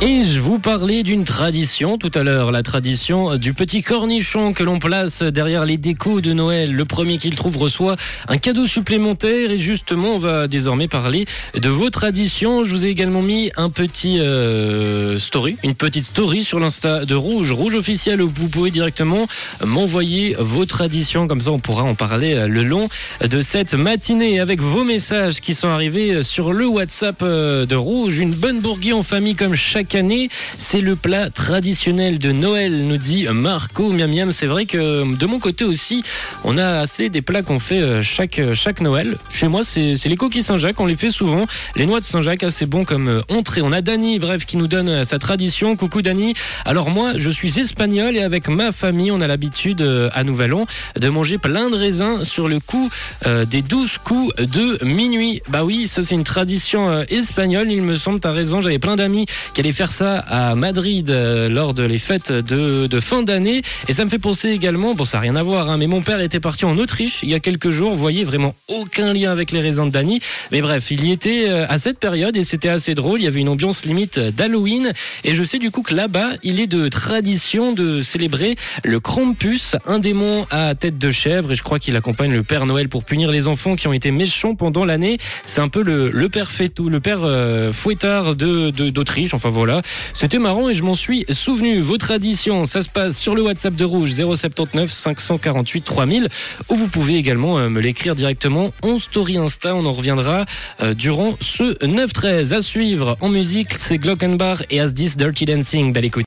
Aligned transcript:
Et 0.00 0.22
je 0.22 0.38
vous 0.38 0.60
parlais 0.60 1.02
d'une 1.02 1.24
tradition 1.24 1.98
tout 1.98 2.12
à 2.14 2.22
l'heure, 2.22 2.52
la 2.52 2.62
tradition 2.62 3.34
du 3.34 3.52
petit 3.52 3.82
cornichon 3.82 4.52
que 4.52 4.62
l'on 4.62 4.78
place 4.78 5.24
derrière 5.24 5.64
les 5.64 5.76
décos 5.76 6.20
de 6.20 6.32
Noël. 6.32 6.72
Le 6.72 6.84
premier 6.84 7.18
qu'il 7.18 7.34
trouve 7.34 7.56
reçoit 7.56 7.96
un 8.28 8.38
cadeau 8.38 8.64
supplémentaire 8.64 9.50
et 9.50 9.58
justement 9.58 10.14
on 10.14 10.18
va 10.18 10.46
désormais 10.46 10.86
parler 10.86 11.26
de 11.60 11.68
vos 11.68 11.90
traditions. 11.90 12.62
Je 12.62 12.70
vous 12.70 12.86
ai 12.86 12.90
également 12.90 13.22
mis 13.22 13.50
un 13.56 13.70
petit 13.70 14.20
euh, 14.20 15.18
story, 15.18 15.56
une 15.64 15.74
petite 15.74 16.04
story 16.04 16.44
sur 16.44 16.60
l'insta 16.60 17.04
de 17.04 17.16
Rouge, 17.16 17.50
Rouge 17.50 17.74
officiel 17.74 18.22
où 18.22 18.30
vous 18.32 18.48
pouvez 18.48 18.70
directement 18.70 19.26
m'envoyer 19.64 20.36
vos 20.38 20.64
traditions 20.64 21.26
comme 21.26 21.40
ça 21.40 21.50
on 21.50 21.58
pourra 21.58 21.82
en 21.82 21.96
parler 21.96 22.46
le 22.46 22.62
long 22.62 22.88
de 23.28 23.40
cette 23.40 23.74
matinée 23.74 24.38
avec 24.38 24.60
vos 24.60 24.84
messages 24.84 25.40
qui 25.40 25.54
sont 25.54 25.68
arrivés 25.68 26.22
sur 26.22 26.52
le 26.52 26.68
WhatsApp 26.68 27.16
euh, 27.22 27.66
de 27.66 27.74
Rouge. 27.74 28.18
Une 28.18 28.32
bonne 28.32 28.60
bourguée 28.60 28.92
en 28.92 29.02
famille 29.02 29.34
comme 29.34 29.56
chaque 29.56 29.87
année. 29.94 30.28
C'est 30.58 30.80
le 30.80 30.96
plat 30.96 31.30
traditionnel 31.30 32.18
de 32.18 32.32
Noël, 32.32 32.86
nous 32.86 32.96
dit 32.96 33.26
Marco 33.32 33.90
Miam 33.90 34.10
Miam. 34.10 34.32
C'est 34.32 34.46
vrai 34.46 34.66
que 34.66 35.16
de 35.16 35.26
mon 35.26 35.38
côté 35.38 35.64
aussi, 35.64 36.02
on 36.44 36.56
a 36.56 36.80
assez 36.80 37.08
des 37.08 37.22
plats 37.22 37.42
qu'on 37.42 37.58
fait 37.58 37.80
euh, 37.80 38.02
chaque, 38.02 38.40
chaque 38.54 38.80
Noël. 38.80 39.16
Chez 39.30 39.48
moi, 39.48 39.62
c'est 39.62 39.96
les 40.04 40.16
coquilles 40.16 40.42
Saint-Jacques, 40.42 40.80
on 40.80 40.86
les 40.86 40.96
fait 40.96 41.10
souvent. 41.10 41.46
Les 41.76 41.86
noix 41.86 42.00
de 42.00 42.04
Saint-Jacques, 42.04 42.42
assez 42.42 42.66
bon 42.66 42.84
comme 42.84 43.08
euh, 43.08 43.20
entrée. 43.28 43.62
On 43.62 43.72
a 43.72 43.80
Dani, 43.80 44.18
bref, 44.18 44.46
qui 44.46 44.56
nous 44.56 44.66
donne 44.66 44.88
euh, 44.88 45.04
sa 45.04 45.18
tradition. 45.18 45.76
Coucou 45.76 46.02
Dani. 46.02 46.34
Alors 46.64 46.90
moi, 46.90 47.12
je 47.16 47.30
suis 47.30 47.58
espagnol 47.58 48.16
et 48.16 48.22
avec 48.22 48.48
ma 48.48 48.72
famille, 48.72 49.10
on 49.10 49.20
a 49.20 49.26
l'habitude 49.26 49.82
à 50.12 50.24
Nouvel 50.24 50.54
An 50.54 50.66
de 50.98 51.08
manger 51.08 51.38
plein 51.38 51.70
de 51.70 51.76
raisins 51.76 52.24
sur 52.24 52.48
le 52.48 52.60
coup 52.60 52.90
des 53.24 53.62
12 53.62 53.98
coups 53.98 54.34
de 54.36 54.84
minuit. 54.84 55.42
Bah 55.48 55.64
oui, 55.64 55.86
ça 55.86 56.02
c'est 56.02 56.14
une 56.14 56.24
tradition 56.24 57.02
espagnole, 57.02 57.70
il 57.70 57.82
me 57.82 57.96
semble, 57.96 58.20
t'as 58.20 58.32
raison. 58.32 58.60
J'avais 58.60 58.78
plein 58.78 58.96
d'amis 58.96 59.26
qui 59.54 59.60
allaient 59.60 59.72
faire 59.78 59.92
ça 59.92 60.18
à 60.18 60.56
Madrid 60.56 61.08
euh, 61.08 61.48
lors 61.48 61.72
de 61.72 61.84
les 61.84 61.98
fêtes 61.98 62.32
de, 62.32 62.98
fin 62.98 63.22
d'année. 63.22 63.62
Et 63.86 63.92
ça 63.92 64.04
me 64.04 64.10
fait 64.10 64.18
penser 64.18 64.48
également, 64.48 64.92
bon 64.92 65.04
ça 65.04 65.18
n'a 65.18 65.20
rien 65.20 65.36
à 65.36 65.44
voir, 65.44 65.70
hein, 65.70 65.76
mais 65.76 65.86
mon 65.86 66.00
père 66.00 66.20
était 66.20 66.40
parti 66.40 66.64
en 66.64 66.76
Autriche 66.78 67.20
il 67.22 67.28
y 67.28 67.34
a 67.34 67.38
quelques 67.38 67.70
jours. 67.70 67.94
Voyez 67.94 68.24
vraiment 68.24 68.56
aucun 68.66 69.12
lien 69.12 69.30
avec 69.30 69.52
les 69.52 69.60
raisins 69.60 69.86
de 69.86 69.90
Dany. 69.90 70.20
Mais 70.50 70.62
bref, 70.62 70.90
il 70.90 71.06
y 71.06 71.12
était 71.12 71.44
euh, 71.46 71.64
à 71.68 71.78
cette 71.78 72.00
période 72.00 72.36
et 72.36 72.42
c'était 72.42 72.70
assez 72.70 72.96
drôle. 72.96 73.20
Il 73.20 73.24
y 73.24 73.28
avait 73.28 73.38
une 73.38 73.48
ambiance 73.48 73.84
limite 73.84 74.18
d'Halloween. 74.18 74.92
Et 75.22 75.36
je 75.36 75.44
sais 75.44 75.60
du 75.60 75.70
coup 75.70 75.82
que 75.82 75.94
là-bas, 75.94 76.30
il 76.42 76.58
est 76.58 76.66
de 76.66 76.88
tradition 76.88 77.72
de 77.72 78.02
célébrer 78.02 78.56
le 78.82 78.98
Krampus, 78.98 79.76
un 79.86 80.00
démon 80.00 80.44
à 80.50 80.74
tête 80.74 80.98
de 80.98 81.12
chèvre. 81.12 81.52
Et 81.52 81.54
je 81.54 81.62
crois 81.62 81.78
qu'il 81.78 81.94
accompagne 81.94 82.32
le 82.32 82.42
Père 82.42 82.66
Noël 82.66 82.88
pour 82.88 83.04
punir 83.04 83.30
les 83.30 83.46
enfants 83.46 83.76
qui 83.76 83.86
ont 83.86 83.92
été 83.92 84.10
méchants 84.10 84.56
pendant 84.56 84.84
l'année. 84.84 85.18
C'est 85.46 85.60
un 85.60 85.68
peu 85.68 85.84
le, 85.84 86.10
le 86.10 86.28
père 86.28 86.50
fêtou, 86.50 86.88
le 86.88 86.98
père 86.98 87.20
euh, 87.22 87.72
fouettard 87.72 88.34
de 88.34 88.70
d'Autriche. 88.70 89.34
enfin 89.34 89.50
voilà. 89.50 89.67
C'était 90.14 90.38
marrant 90.38 90.68
et 90.68 90.74
je 90.74 90.82
m'en 90.82 90.94
suis 90.94 91.24
souvenu. 91.30 91.80
Vos 91.80 91.98
traditions, 91.98 92.66
ça 92.66 92.82
se 92.82 92.88
passe 92.88 93.18
sur 93.18 93.34
le 93.34 93.42
WhatsApp 93.42 93.74
de 93.74 93.84
Rouge 93.84 94.12
079 94.12 94.90
548 94.90 95.82
3000 95.82 96.28
ou 96.68 96.74
vous 96.74 96.88
pouvez 96.88 97.16
également 97.16 97.58
euh, 97.58 97.68
me 97.68 97.80
l'écrire 97.80 98.14
directement 98.14 98.72
en 98.82 98.98
story 98.98 99.36
Insta. 99.36 99.74
On 99.74 99.84
en 99.86 99.92
reviendra 99.92 100.44
euh, 100.82 100.94
durant 100.94 101.36
ce 101.40 101.74
9-13. 101.84 102.52
À 102.52 102.62
suivre 102.62 103.16
en 103.20 103.28
musique, 103.28 103.74
c'est 103.74 103.98
Glockenbach 103.98 104.62
et 104.70 104.80
As 104.80 104.92
This 104.92 105.16
Dirty 105.16 105.44
Dancing. 105.44 105.92